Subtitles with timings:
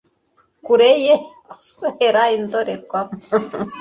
[0.65, 1.15] kure ye
[1.49, 3.15] guswera indorerwamo